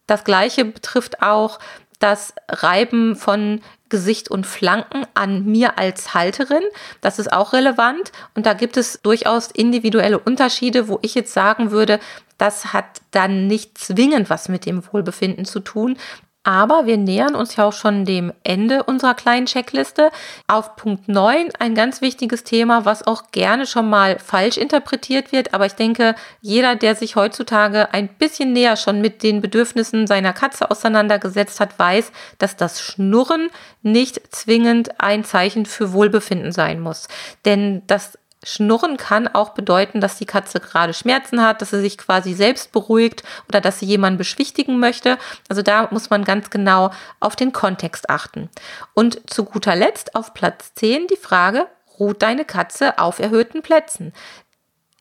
Das 0.07 0.23
gleiche 0.23 0.63
betrifft 0.63 1.21
auch 1.21 1.59
das 1.99 2.33
Reiben 2.49 3.17
von 3.17 3.61
Gesicht 3.91 4.31
und 4.31 4.47
Flanken 4.47 5.05
an 5.13 5.45
mir 5.45 5.77
als 5.77 6.15
Halterin. 6.15 6.63
Das 7.01 7.19
ist 7.19 7.31
auch 7.31 7.53
relevant 7.53 8.11
und 8.33 8.47
da 8.47 8.53
gibt 8.53 8.77
es 8.77 8.99
durchaus 9.03 9.51
individuelle 9.51 10.17
Unterschiede, 10.17 10.87
wo 10.87 10.97
ich 11.03 11.13
jetzt 11.13 11.33
sagen 11.33 11.69
würde, 11.69 11.99
das 12.39 12.73
hat 12.73 13.01
dann 13.11 13.45
nicht 13.45 13.77
zwingend 13.77 14.31
was 14.31 14.49
mit 14.49 14.65
dem 14.65 14.81
Wohlbefinden 14.91 15.45
zu 15.45 15.59
tun. 15.59 15.97
Aber 16.43 16.87
wir 16.87 16.97
nähern 16.97 17.35
uns 17.35 17.55
ja 17.55 17.65
auch 17.65 17.73
schon 17.73 18.03
dem 18.03 18.33
Ende 18.43 18.83
unserer 18.83 19.13
kleinen 19.13 19.45
Checkliste. 19.45 20.09
Auf 20.47 20.75
Punkt 20.75 21.07
9 21.07 21.49
ein 21.59 21.75
ganz 21.75 22.01
wichtiges 22.01 22.43
Thema, 22.43 22.83
was 22.83 23.05
auch 23.05 23.31
gerne 23.31 23.67
schon 23.67 23.87
mal 23.87 24.17
falsch 24.17 24.57
interpretiert 24.57 25.31
wird. 25.31 25.53
Aber 25.53 25.67
ich 25.67 25.73
denke, 25.73 26.15
jeder, 26.41 26.75
der 26.75 26.95
sich 26.95 27.15
heutzutage 27.15 27.93
ein 27.93 28.07
bisschen 28.07 28.53
näher 28.53 28.75
schon 28.75 29.01
mit 29.01 29.21
den 29.21 29.39
Bedürfnissen 29.39 30.07
seiner 30.07 30.33
Katze 30.33 30.71
auseinandergesetzt 30.71 31.59
hat, 31.59 31.77
weiß, 31.77 32.11
dass 32.39 32.55
das 32.55 32.81
Schnurren 32.81 33.49
nicht 33.83 34.35
zwingend 34.35 34.99
ein 34.99 35.23
Zeichen 35.23 35.67
für 35.67 35.93
Wohlbefinden 35.93 36.51
sein 36.51 36.79
muss. 36.79 37.07
Denn 37.45 37.83
das 37.85 38.17
Schnurren 38.43 38.97
kann 38.97 39.27
auch 39.27 39.49
bedeuten, 39.49 40.01
dass 40.01 40.17
die 40.17 40.25
Katze 40.25 40.59
gerade 40.59 40.93
Schmerzen 40.93 41.43
hat, 41.43 41.61
dass 41.61 41.69
sie 41.69 41.81
sich 41.81 41.97
quasi 41.97 42.33
selbst 42.33 42.71
beruhigt 42.71 43.23
oder 43.47 43.61
dass 43.61 43.79
sie 43.79 43.85
jemanden 43.85 44.17
beschwichtigen 44.17 44.79
möchte. 44.79 45.17
Also 45.47 45.61
da 45.61 45.87
muss 45.91 46.09
man 46.09 46.23
ganz 46.23 46.49
genau 46.49 46.91
auf 47.19 47.35
den 47.35 47.53
Kontext 47.53 48.09
achten. 48.09 48.49
Und 48.93 49.21
zu 49.29 49.45
guter 49.45 49.75
Letzt 49.75 50.15
auf 50.15 50.33
Platz 50.33 50.73
10 50.73 51.07
die 51.07 51.17
Frage, 51.17 51.67
ruht 51.99 52.23
deine 52.23 52.45
Katze 52.45 52.97
auf 52.97 53.19
erhöhten 53.19 53.61
Plätzen? 53.61 54.11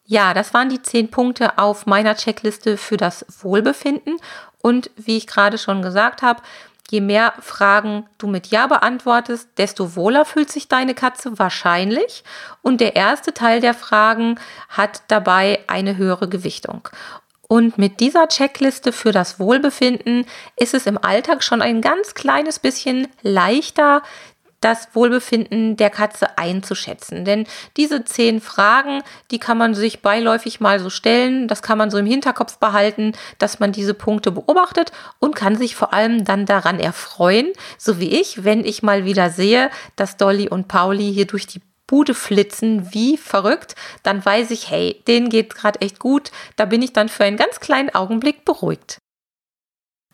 Ja, 0.05 0.35
das 0.35 0.53
waren 0.53 0.69
die 0.69 0.83
zehn 0.83 1.09
Punkte 1.09 1.57
auf 1.57 1.87
meiner 1.87 2.17
Checkliste 2.17 2.77
für 2.77 2.97
das 2.97 3.25
Wohlbefinden. 3.43 4.17
Und 4.61 4.91
wie 4.97 5.17
ich 5.17 5.29
gerade 5.29 5.57
schon 5.57 5.83
gesagt 5.83 6.21
habe, 6.21 6.43
Je 6.91 7.01
mehr 7.01 7.35
Fragen 7.41 8.07
du 8.19 8.27
mit 8.27 8.49
Ja 8.49 8.67
beantwortest, 8.67 9.49
desto 9.59 9.95
wohler 9.95 10.25
fühlt 10.25 10.51
sich 10.51 10.67
deine 10.67 10.95
Katze 10.95 11.39
wahrscheinlich. 11.39 12.25
Und 12.63 12.81
der 12.81 12.97
erste 12.97 13.33
Teil 13.33 13.61
der 13.61 13.75
Fragen 13.75 14.41
hat 14.69 15.03
dabei 15.07 15.61
eine 15.69 15.97
höhere 15.97 16.29
Gewichtung. 16.29 16.89
Und 17.47 17.79
mit 17.79 17.99
dieser 17.99 18.29
Checkliste 18.29 18.93
für 18.93 19.11
das 19.11 19.41
Wohlbefinden 19.41 20.25
ist 20.57 20.73
es 20.73 20.87
im 20.87 20.99
Alltag 21.03 21.43
schon 21.43 21.63
ein 21.63 21.81
ganz 21.81 22.15
kleines 22.15 22.61
bisschen 22.61 23.09
leichter, 23.23 24.03
das 24.61 24.89
Wohlbefinden 24.95 25.77
der 25.77 25.91
Katze 25.91 26.39
einzuschätzen. 26.39 27.25
Denn 27.25 27.47
diese 27.77 28.05
zehn 28.05 28.41
Fragen, 28.41 29.03
die 29.31 29.39
kann 29.39 29.59
man 29.59 29.75
sich 29.75 30.03
beiläufig 30.03 30.61
mal 30.61 30.81
so 30.81 30.91
stellen, 30.91 31.49
das 31.49 31.63
kann 31.63 31.79
man 31.79 31.91
so 31.91 31.99
im 31.99 32.07
Hinterkopf 32.07 32.59
behalten, 32.59 33.13
dass 33.39 33.61
man 33.61 33.73
diese 33.73 33.95
Punkte 33.95 34.31
beobachtet 34.33 34.93
und 35.19 35.35
kann 35.35 35.57
sich 35.57 35.77
vor 35.77 35.93
allem 35.93 36.25
dann 36.25 36.47
daran 36.47 36.79
erfreuen, 36.79 37.53
so 37.79 37.99
wie 38.01 38.21
ich, 38.21 38.45
wenn 38.45 38.65
ich 38.65 38.83
mal 38.83 39.05
wieder 39.05 39.31
sehe, 39.31 39.71
dass 39.97 40.17
Dolly 40.17 40.49
und 40.49 40.69
Pauli 40.69 41.13
hier 41.13 41.27
durch 41.27 41.47
die 41.47 41.63
Bude 41.87 42.15
flitzen, 42.15 42.93
wie 42.93 43.17
verrückt, 43.17 43.75
dann 44.05 44.25
weiß 44.25 44.53
ich, 44.53 44.71
hey, 44.71 45.03
denen 45.09 45.29
geht 45.29 45.57
gerade 45.57 45.81
echt 45.81 45.99
gut, 45.99 46.31
da 46.55 46.65
bin 46.65 46.83
ich 46.83 46.93
dann 46.93 47.09
für 47.09 47.25
einen 47.25 47.37
ganz 47.37 47.59
kleinen 47.59 47.93
Augenblick 47.93 48.45
beruhigt. 48.45 48.99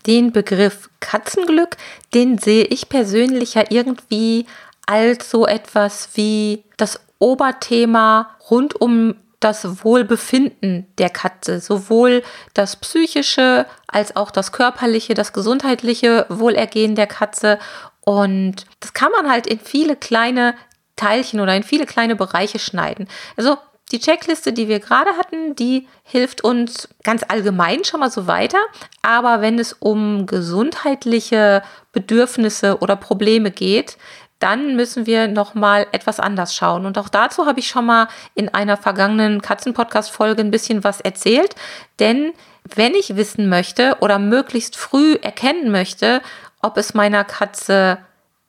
Den 0.07 0.33
Begriff 0.33 0.91
Katzenglück, 1.01 1.77
den 2.15 2.39
sehe 2.39 2.65
ich 2.65 2.89
persönlich 2.89 3.55
ja 3.55 3.65
irgendwie 3.69 4.47
als 4.87 5.31
so 5.31 5.47
etwas 5.47 6.11
wie 6.15 6.65
das 6.77 7.01
Oberthema 7.19 8.37
rund 8.51 8.81
um 8.81 9.17
das 9.41 9.85
Wohlbefinden 9.85 10.87
der 10.99 11.11
Katze, 11.11 11.61
sowohl 11.61 12.23
das 12.55 12.77
psychische 12.77 13.67
als 13.87 14.17
auch 14.17 14.31
das 14.31 14.53
körperliche, 14.53 15.15
das 15.15 15.33
gesundheitliche 15.33 16.27
Wohlergehen 16.29 16.95
der 16.95 17.07
Katze. 17.07 17.59
Und 18.01 18.65
das 18.81 18.95
kann 18.95 19.13
man 19.13 19.31
halt 19.31 19.47
in 19.47 19.61
viele 19.61 19.97
kleine 19.97 20.55
Teilchen 20.97 21.41
oder 21.41 21.55
in 21.55 21.63
viele 21.63 21.87
kleine 21.87 22.17
Bereiche 22.17 22.59
schneiden. 22.59 23.09
Also 23.37 23.59
die 23.93 24.01
Checkliste, 24.01 24.53
die 24.53 24.69
wir 24.69 24.81
gerade 24.81 25.11
hatten, 25.17 25.55
die 25.55 25.87
hilft 26.03 26.43
uns 26.43 26.89
ganz 27.05 27.25
allgemein 27.29 27.85
schon 27.85 28.01
mal 28.01 28.11
so 28.11 28.27
weiter. 28.27 28.59
Aber 29.03 29.41
wenn 29.41 29.59
es 29.59 29.73
um 29.75 30.27
gesundheitliche 30.27 31.63
Bedürfnisse 31.93 32.79
oder 32.79 32.97
Probleme 32.97 33.51
geht, 33.51 33.97
dann 34.39 34.77
müssen 34.77 35.07
wir 35.07 35.29
noch 35.29 35.55
mal 35.55 35.87
etwas 35.93 36.21
anders 36.21 36.55
schauen. 36.55 36.85
Und 36.85 36.99
auch 36.99 37.09
dazu 37.09 37.47
habe 37.47 37.61
ich 37.61 37.69
schon 37.69 37.87
mal 37.87 38.09
in 38.35 38.53
einer 38.53 38.77
vergangenen 38.77 39.41
Katzenpodcast-Folge 39.41 40.43
ein 40.43 40.51
bisschen 40.51 40.85
was 40.85 41.01
erzählt. 41.01 41.55
Denn 42.01 42.33
wenn 42.75 42.95
ich 42.95 43.17
wissen 43.17 43.49
möchte 43.49 43.97
oder 44.01 44.19
möglichst 44.19 44.77
früh 44.77 45.15
erkennen 45.15 45.71
möchte, 45.71 46.21
ob 46.61 46.77
es 46.77 46.93
meiner 46.93 47.25
Katze 47.25 47.99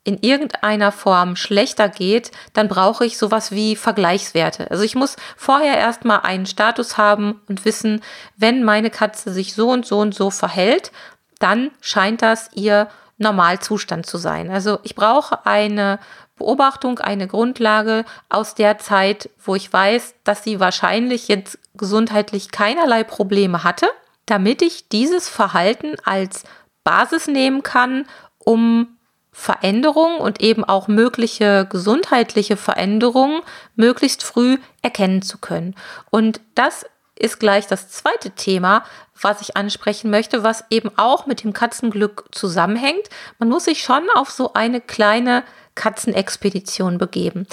in 0.07 0.19
irgendeiner 0.21 0.93
Form 0.93 1.35
schlechter 1.35 1.89
geht, 1.89 2.31
dann 2.53 2.69
brauche 2.69 3.05
ich 3.05 3.17
sowas 3.17 3.51
wie 3.51 3.75
Vergleichswerte. 3.75 4.71
Also 4.71 4.83
ich 4.83 4.95
muss 4.95 5.17
vorher 5.35 5.77
erstmal 5.77 6.21
einen 6.21 6.45
Status 6.45 6.97
haben 6.97 7.41
und 7.49 7.65
wissen, 7.65 8.01
wenn 8.37 8.63
meine 8.63 8.89
Katze 8.89 9.33
sich 9.33 9.53
so 9.53 9.69
und 9.69 9.85
so 9.85 9.99
und 9.99 10.15
so 10.15 10.29
verhält, 10.29 10.93
dann 11.39 11.71
scheint 11.81 12.21
das 12.21 12.49
ihr 12.53 12.87
Normalzustand 13.17 14.05
zu 14.05 14.17
sein. 14.17 14.49
Also 14.49 14.79
ich 14.83 14.95
brauche 14.95 15.45
eine 15.45 15.99
Beobachtung, 16.37 16.99
eine 16.99 17.27
Grundlage 17.27 18.05
aus 18.29 18.55
der 18.55 18.77
Zeit, 18.77 19.29
wo 19.43 19.55
ich 19.55 19.73
weiß, 19.73 20.15
dass 20.23 20.41
sie 20.41 20.61
wahrscheinlich 20.61 21.27
jetzt 21.27 21.59
gesundheitlich 21.75 22.51
keinerlei 22.51 23.03
Probleme 23.03 23.65
hatte, 23.65 23.89
damit 24.25 24.61
ich 24.61 24.87
dieses 24.87 25.27
Verhalten 25.27 25.97
als 26.05 26.45
Basis 26.85 27.27
nehmen 27.27 27.61
kann, 27.61 28.05
um 28.39 28.96
Veränderungen 29.39 30.17
und 30.17 30.41
eben 30.41 30.63
auch 30.63 30.88
mögliche 30.88 31.67
gesundheitliche 31.70 32.58
Veränderungen 32.58 33.44
möglichst 33.75 34.24
früh 34.24 34.58
erkennen 34.82 35.22
zu 35.22 35.38
können. 35.38 35.75
Und 36.10 36.41
das 36.56 36.88
ist 37.13 37.39
gleich 37.39 37.67
das 37.67 37.88
zweite 37.88 38.32
Thema, 38.32 38.84
was 39.22 39.41
ich 39.41 39.56
ansprechen 39.56 40.10
möchte, 40.10 40.41
was 40.41 40.65
eben 40.72 40.89
auch 40.98 41.27
mit 41.27 41.44
dem 41.44 41.53
Katzenglück 41.53 42.25
zusammenhängt. 42.32 43.10
Man 43.38 43.50
muss 43.50 43.65
sich 43.65 43.84
schon 43.84 44.10
auf 44.15 44.32
so 44.32 44.53
eine 44.53 44.82
kleine 44.82 45.44
Katzenexpedition 45.75 46.98
begeben. 46.98 47.46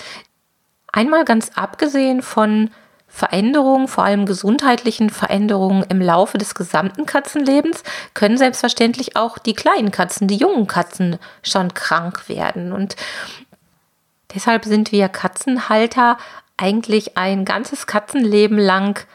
Einmal 0.90 1.26
ganz 1.26 1.50
abgesehen 1.54 2.22
von 2.22 2.70
Veränderungen, 3.14 3.86
vor 3.86 4.02
allem 4.02 4.26
gesundheitlichen 4.26 5.08
Veränderungen 5.08 5.84
im 5.88 6.00
Laufe 6.00 6.36
des 6.36 6.56
gesamten 6.56 7.06
Katzenlebens, 7.06 7.84
können 8.12 8.36
selbstverständlich 8.36 9.14
auch 9.14 9.38
die 9.38 9.54
kleinen 9.54 9.92
Katzen, 9.92 10.26
die 10.26 10.36
jungen 10.36 10.66
Katzen 10.66 11.20
schon 11.44 11.72
krank 11.74 12.28
werden. 12.28 12.72
Und 12.72 12.96
deshalb 14.34 14.64
sind 14.64 14.90
wir 14.90 15.08
Katzenhalter 15.08 16.18
eigentlich 16.56 17.16
ein 17.16 17.44
ganzes 17.44 17.86
Katzenleben 17.86 18.58
lang 18.58 19.06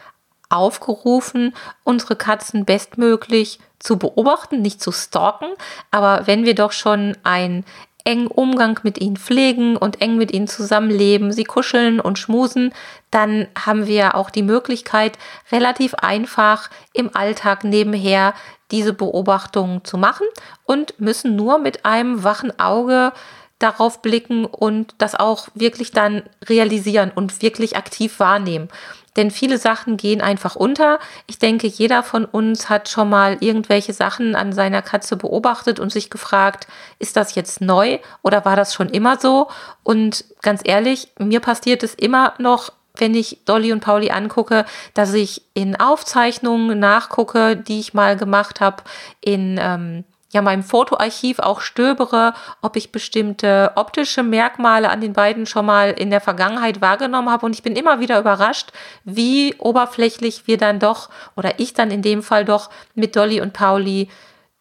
aufgerufen, 0.48 1.54
unsere 1.84 2.16
Katzen 2.16 2.64
bestmöglich 2.64 3.60
zu 3.80 4.00
beobachten, 4.00 4.62
nicht 4.62 4.82
zu 4.82 4.94
stalken. 4.94 5.50
Aber 5.92 6.26
wenn 6.26 6.46
wir 6.46 6.56
doch 6.56 6.72
schon 6.72 7.18
einen 7.24 7.66
engen 8.04 8.28
Umgang 8.28 8.80
mit 8.84 9.00
ihnen 9.00 9.18
pflegen 9.18 9.78
und 9.78 10.02
eng 10.02 10.18
mit 10.18 10.32
ihnen 10.32 10.48
zusammenleben, 10.48 11.32
sie 11.32 11.44
kuscheln 11.44 12.00
und 12.00 12.18
schmusen, 12.18 12.74
dann 13.12 13.48
haben 13.58 13.88
wir 13.88 14.16
auch 14.16 14.30
die 14.30 14.44
Möglichkeit, 14.44 15.18
relativ 15.52 15.94
einfach 15.96 16.70
im 16.94 17.16
Alltag 17.16 17.64
nebenher 17.64 18.34
diese 18.72 18.94
Beobachtungen 18.94 19.84
zu 19.84 19.98
machen 19.98 20.28
und 20.66 21.00
müssen 21.00 21.36
nur 21.36 21.58
mit 21.58 21.86
einem 21.86 22.24
wachen 22.24 22.58
Auge 22.60 23.12
darauf 23.60 24.02
blicken 24.02 24.46
und 24.46 24.96
das 25.00 25.16
auch 25.16 25.50
wirklich 25.54 25.92
dann 25.92 26.24
realisieren 26.48 27.12
und 27.14 27.42
wirklich 27.42 27.76
aktiv 27.76 28.20
wahrnehmen. 28.20 28.70
Denn 29.16 29.32
viele 29.32 29.58
Sachen 29.58 29.98
gehen 29.98 30.22
einfach 30.22 30.56
unter. 30.56 31.00
Ich 31.28 31.40
denke, 31.40 31.68
jeder 31.68 32.04
von 32.04 32.26
uns 32.26 32.70
hat 32.70 32.90
schon 32.90 33.10
mal 33.10 33.38
irgendwelche 33.40 33.94
Sachen 33.94 34.36
an 34.36 34.54
seiner 34.54 34.82
Katze 34.82 35.18
beobachtet 35.18 35.80
und 35.80 35.92
sich 35.92 36.10
gefragt, 36.10 36.68
ist 37.00 37.16
das 37.16 37.36
jetzt 37.36 37.62
neu 37.62 38.00
oder 38.22 38.46
war 38.46 38.56
das 38.56 38.74
schon 38.74 38.90
immer 38.90 39.18
so? 39.18 39.48
Und 39.84 40.26
ganz 40.42 40.62
ehrlich, 40.64 41.12
mir 41.18 41.40
passiert 41.40 41.84
es 41.84 41.94
immer 41.94 42.34
noch 42.38 42.72
wenn 42.96 43.16
ich 43.16 43.40
Dolly 43.46 43.72
und 43.72 43.80
Pauli 43.80 44.12
angucke, 44.12 44.66
dass 44.94 45.14
ich 45.14 45.44
in 45.54 45.80
Aufzeichnungen 45.80 46.80
nachgucke, 46.80 47.56
die 47.56 47.80
ich 47.80 47.94
mal 47.94 48.18
gemacht 48.18 48.60
habe, 48.60 48.84
in 49.22 49.58
ähm, 49.62 50.04
ja 50.32 50.42
meinem 50.42 50.64
Fotoarchiv 50.64 51.40
auch 51.40 51.62
stöbere, 51.62 52.34
ob 52.62 52.76
ich 52.76 52.92
bestimmte 52.92 53.72
optische 53.76 54.24
Merkmale 54.24 54.90
an 54.90 55.02
den 55.02 55.14
beiden 55.14 55.46
schon 55.46 55.66
mal 55.66 55.92
in 55.92 56.10
der 56.10 56.22
Vergangenheit 56.22 56.82
wahrgenommen 56.82 57.30
habe. 57.30 57.46
Und 57.46 57.54
ich 57.54 57.64
bin 57.64 57.76
immer 57.76 58.00
wieder 58.00 58.20
überrascht, 58.20 58.72
wie 59.04 59.56
oberflächlich 59.58 60.44
wir 60.46 60.58
dann 60.58 60.80
doch, 60.80 61.10
oder 61.36 61.60
ich 61.60 61.74
dann 61.74 61.92
in 61.92 62.02
dem 62.02 62.22
Fall 62.22 62.46
doch 62.46 62.70
mit 62.94 63.16
Dolly 63.16 63.42
und 63.42 63.54
Pauli 63.54 64.10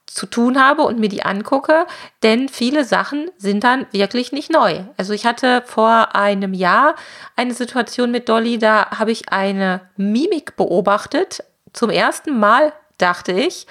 zu 0.06 0.24
tun 0.24 0.58
habe 0.58 0.82
und 0.82 0.98
mir 0.98 1.10
die 1.10 1.22
angucke, 1.22 1.86
denn 2.22 2.48
viele 2.48 2.84
Sachen 2.84 3.30
sind 3.36 3.62
dann 3.62 3.86
wirklich 3.92 4.32
nicht 4.32 4.50
neu. 4.50 4.80
Also 4.96 5.12
ich 5.12 5.26
hatte 5.26 5.62
vor 5.66 6.14
einem 6.14 6.54
Jahr 6.54 6.94
eine 7.36 7.52
Situation 7.52 8.10
mit 8.10 8.28
Dolly, 8.28 8.58
da 8.58 8.98
habe 8.98 9.12
ich 9.12 9.30
eine 9.30 9.82
Mimik 9.96 10.56
beobachtet. 10.56 11.44
Zum 11.74 11.90
ersten 11.90 12.38
Mal 12.38 12.72
dachte 12.96 13.32
ich, 13.32 13.66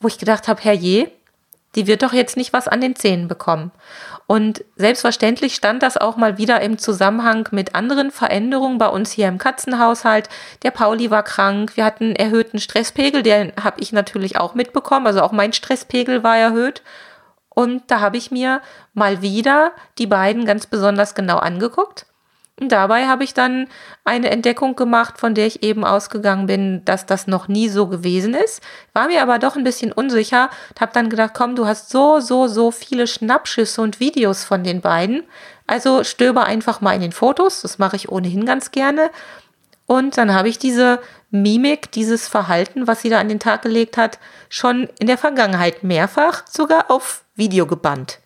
wo 0.00 0.08
ich 0.08 0.18
gedacht 0.18 0.48
habe, 0.48 0.60
herrje, 0.60 1.10
die 1.74 1.86
wird 1.86 2.02
doch 2.02 2.12
jetzt 2.12 2.36
nicht 2.36 2.52
was 2.52 2.68
an 2.68 2.80
den 2.80 2.96
Zähnen 2.96 3.28
bekommen. 3.28 3.70
Und 4.26 4.64
selbstverständlich 4.76 5.54
stand 5.54 5.82
das 5.82 5.96
auch 5.96 6.16
mal 6.16 6.38
wieder 6.38 6.60
im 6.60 6.78
Zusammenhang 6.78 7.48
mit 7.52 7.74
anderen 7.74 8.10
Veränderungen 8.10 8.78
bei 8.78 8.88
uns 8.88 9.10
hier 9.12 9.28
im 9.28 9.38
Katzenhaushalt. 9.38 10.28
Der 10.62 10.70
Pauli 10.70 11.10
war 11.10 11.22
krank, 11.22 11.76
wir 11.76 11.84
hatten 11.84 12.14
erhöhten 12.14 12.58
Stresspegel, 12.58 13.22
den 13.22 13.52
habe 13.60 13.80
ich 13.80 13.92
natürlich 13.92 14.38
auch 14.38 14.54
mitbekommen, 14.54 15.06
also 15.06 15.22
auch 15.22 15.32
mein 15.32 15.52
Stresspegel 15.52 16.22
war 16.22 16.36
erhöht. 16.36 16.82
Und 17.48 17.90
da 17.90 18.00
habe 18.00 18.16
ich 18.16 18.30
mir 18.30 18.62
mal 18.94 19.22
wieder 19.22 19.72
die 19.98 20.06
beiden 20.06 20.44
ganz 20.44 20.66
besonders 20.66 21.14
genau 21.14 21.38
angeguckt 21.38 22.06
und 22.60 22.70
dabei 22.70 23.06
habe 23.06 23.24
ich 23.24 23.32
dann 23.32 23.68
eine 24.04 24.30
Entdeckung 24.30 24.76
gemacht, 24.76 25.18
von 25.18 25.34
der 25.34 25.46
ich 25.46 25.62
eben 25.62 25.82
ausgegangen 25.82 26.46
bin, 26.46 26.84
dass 26.84 27.06
das 27.06 27.26
noch 27.26 27.48
nie 27.48 27.70
so 27.70 27.86
gewesen 27.86 28.34
ist. 28.34 28.62
War 28.92 29.08
mir 29.08 29.22
aber 29.22 29.38
doch 29.38 29.56
ein 29.56 29.64
bisschen 29.64 29.92
unsicher 29.92 30.50
und 30.68 30.80
habe 30.80 30.92
dann 30.92 31.08
gedacht, 31.08 31.32
komm, 31.34 31.56
du 31.56 31.66
hast 31.66 31.88
so, 31.88 32.20
so, 32.20 32.48
so 32.48 32.70
viele 32.70 33.06
Schnappschüsse 33.06 33.80
und 33.80 33.98
Videos 33.98 34.44
von 34.44 34.62
den 34.62 34.82
beiden. 34.82 35.24
Also 35.66 36.04
stöber 36.04 36.44
einfach 36.44 36.82
mal 36.82 36.92
in 36.92 37.00
den 37.00 37.12
Fotos. 37.12 37.62
Das 37.62 37.78
mache 37.78 37.96
ich 37.96 38.10
ohnehin 38.10 38.44
ganz 38.44 38.70
gerne. 38.72 39.10
Und 39.86 40.18
dann 40.18 40.34
habe 40.34 40.48
ich 40.48 40.58
diese 40.58 41.00
Mimik, 41.30 41.90
dieses 41.92 42.28
Verhalten, 42.28 42.86
was 42.86 43.00
sie 43.00 43.08
da 43.08 43.20
an 43.20 43.28
den 43.28 43.40
Tag 43.40 43.62
gelegt 43.62 43.96
hat, 43.96 44.18
schon 44.50 44.88
in 44.98 45.06
der 45.06 45.18
Vergangenheit 45.18 45.82
mehrfach 45.82 46.46
sogar 46.46 46.90
auf 46.90 47.24
Video 47.34 47.66
gebannt. 47.66 48.18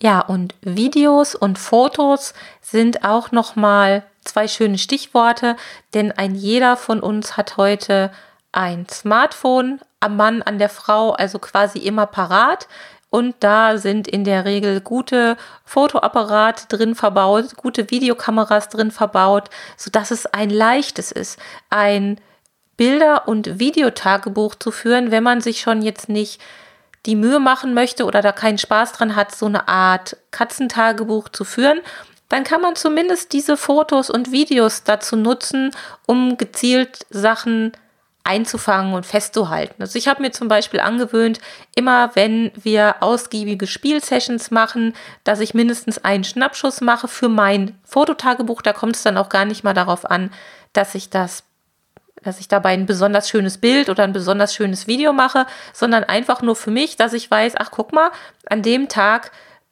Ja, 0.00 0.20
und 0.20 0.54
Videos 0.60 1.34
und 1.34 1.58
Fotos 1.58 2.32
sind 2.60 3.04
auch 3.04 3.32
nochmal 3.32 4.04
zwei 4.24 4.46
schöne 4.46 4.78
Stichworte, 4.78 5.56
denn 5.92 6.12
ein 6.12 6.36
jeder 6.36 6.76
von 6.76 7.00
uns 7.00 7.36
hat 7.36 7.56
heute 7.56 8.12
ein 8.52 8.86
Smartphone 8.88 9.80
am 10.00 10.16
Mann, 10.16 10.42
an 10.42 10.58
der 10.58 10.68
Frau, 10.68 11.10
also 11.12 11.38
quasi 11.40 11.78
immer 11.78 12.06
parat. 12.06 12.68
Und 13.10 13.36
da 13.40 13.78
sind 13.78 14.06
in 14.06 14.22
der 14.22 14.44
Regel 14.44 14.80
gute 14.80 15.36
Fotoapparate 15.64 16.66
drin 16.68 16.94
verbaut, 16.94 17.56
gute 17.56 17.90
Videokameras 17.90 18.68
drin 18.68 18.90
verbaut, 18.90 19.48
sodass 19.76 20.10
es 20.10 20.26
ein 20.26 20.50
leichtes 20.50 21.10
ist, 21.10 21.38
ein 21.70 22.20
Bilder- 22.76 23.26
und 23.26 23.58
Videotagebuch 23.58 24.54
zu 24.54 24.70
führen, 24.70 25.10
wenn 25.10 25.22
man 25.22 25.40
sich 25.40 25.60
schon 25.60 25.82
jetzt 25.82 26.08
nicht 26.08 26.40
die 27.08 27.16
Mühe 27.16 27.40
machen 27.40 27.72
möchte 27.72 28.04
oder 28.04 28.20
da 28.20 28.32
keinen 28.32 28.58
Spaß 28.58 28.92
dran 28.92 29.16
hat, 29.16 29.34
so 29.34 29.46
eine 29.46 29.66
Art 29.66 30.18
Katzentagebuch 30.30 31.30
zu 31.30 31.44
führen, 31.44 31.80
dann 32.28 32.44
kann 32.44 32.60
man 32.60 32.76
zumindest 32.76 33.32
diese 33.32 33.56
Fotos 33.56 34.10
und 34.10 34.30
Videos 34.30 34.84
dazu 34.84 35.16
nutzen, 35.16 35.70
um 36.04 36.36
gezielt 36.36 37.06
Sachen 37.08 37.72
einzufangen 38.24 38.92
und 38.92 39.06
festzuhalten. 39.06 39.80
Also 39.80 39.98
ich 39.98 40.06
habe 40.06 40.20
mir 40.20 40.32
zum 40.32 40.48
Beispiel 40.48 40.80
angewöhnt, 40.80 41.40
immer 41.74 42.14
wenn 42.14 42.52
wir 42.62 42.96
ausgiebige 43.00 43.66
Spielsessions 43.66 44.50
machen, 44.50 44.92
dass 45.24 45.40
ich 45.40 45.54
mindestens 45.54 46.04
einen 46.04 46.24
Schnappschuss 46.24 46.82
mache 46.82 47.08
für 47.08 47.30
mein 47.30 47.78
Fototagebuch. 47.84 48.60
Da 48.60 48.74
kommt 48.74 48.96
es 48.96 49.02
dann 49.02 49.16
auch 49.16 49.30
gar 49.30 49.46
nicht 49.46 49.64
mal 49.64 49.72
darauf 49.72 50.04
an, 50.04 50.30
dass 50.74 50.94
ich 50.94 51.08
das 51.08 51.44
dass 52.22 52.40
ich 52.40 52.48
dabei 52.48 52.70
ein 52.70 52.86
besonders 52.86 53.28
schönes 53.28 53.58
Bild 53.58 53.88
oder 53.88 54.04
ein 54.04 54.12
besonders 54.12 54.54
schönes 54.54 54.86
Video 54.86 55.12
mache, 55.12 55.46
sondern 55.72 56.04
einfach 56.04 56.42
nur 56.42 56.56
für 56.56 56.70
mich, 56.70 56.96
dass 56.96 57.12
ich 57.12 57.30
weiß, 57.30 57.54
ach 57.56 57.70
guck 57.70 57.92
mal, 57.92 58.10
an 58.48 58.62
dem 58.62 58.88
Tag 58.88 59.30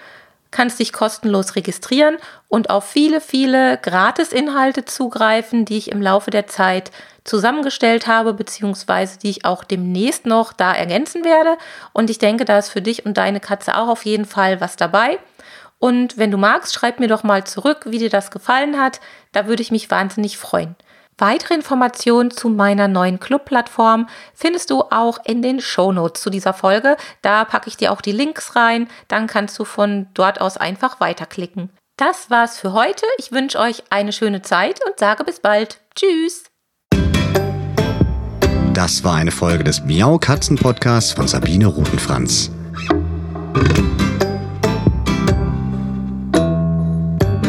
kannst 0.52 0.80
dich 0.80 0.94
kostenlos 0.94 1.56
registrieren 1.56 2.18
und 2.50 2.70
auf 2.70 2.86
viele, 2.86 3.22
viele 3.22 3.78
Gratis-Inhalte 3.78 4.86
zugreifen, 4.86 5.66
die 5.66 5.78
ich 5.78 5.92
im 5.92 6.02
Laufe 6.02 6.30
der 6.30 6.48
Zeit 6.48 6.92
zusammengestellt 7.24 8.08
habe, 8.08 8.34
beziehungsweise 8.34 9.18
die 9.20 9.30
ich 9.30 9.46
auch 9.46 9.64
demnächst 9.64 10.26
noch 10.26 10.54
da 10.54 10.74
ergänzen 10.74 11.24
werde. 11.24 11.58
Und 11.94 12.10
ich 12.10 12.18
denke, 12.18 12.46
da 12.46 12.60
ist 12.60 12.70
für 12.70 12.82
dich 12.82 13.06
und 13.06 13.18
deine 13.18 13.40
Katze 13.40 13.78
auch 13.78 13.88
auf 13.88 14.06
jeden 14.06 14.26
Fall 14.26 14.60
was 14.60 14.76
dabei. 14.76 15.20
Und 15.80 16.18
wenn 16.18 16.32
du 16.32 16.38
magst, 16.38 16.74
schreib 16.74 17.00
mir 17.00 17.08
doch 17.08 17.24
mal 17.24 17.44
zurück, 17.44 17.86
wie 17.86 17.98
dir 17.98 18.10
das 18.10 18.30
gefallen 18.30 18.80
hat. 18.80 19.00
Da 19.32 19.48
würde 19.48 19.62
ich 19.64 19.72
mich 19.72 19.90
wahnsinnig 19.90 20.38
freuen. 20.38 20.76
Weitere 21.22 21.54
Informationen 21.54 22.32
zu 22.32 22.50
meiner 22.50 22.88
neuen 22.88 23.20
Club-Plattform 23.20 24.08
findest 24.34 24.72
du 24.72 24.82
auch 24.90 25.20
in 25.24 25.44
den 25.44 25.62
Show 25.62 25.92
Notes 25.92 26.20
zu 26.24 26.32
dieser 26.32 26.52
Folge. 26.52 26.98
Da 27.22 27.46
packe 27.46 27.68
ich 27.68 27.78
dir 27.78 27.92
auch 27.92 28.02
die 28.02 28.12
Links 28.12 28.56
rein. 28.56 28.88
Dann 29.08 29.28
kannst 29.28 29.60
du 29.60 29.64
von 29.64 30.08
dort 30.16 30.42
aus 30.42 30.58
einfach 30.58 31.00
weiterklicken. 31.00 31.70
Das 31.96 32.32
war's 32.32 32.58
für 32.58 32.74
heute. 32.74 33.06
Ich 33.20 33.32
wünsche 33.32 33.60
euch 33.60 33.84
eine 33.92 34.14
schöne 34.14 34.42
Zeit 34.42 34.80
und 34.84 34.98
sage 34.98 35.24
bis 35.24 35.40
bald. 35.40 35.80
Tschüss. 35.94 36.46
Das 38.74 39.04
war 39.04 39.14
eine 39.14 39.30
Folge 39.30 39.64
des 39.64 39.84
Miau 39.84 40.18
Katzen 40.18 40.58
Podcasts 40.58 41.12
von 41.12 41.28
Sabine 41.28 41.68
Rutenfranz. 41.68 42.50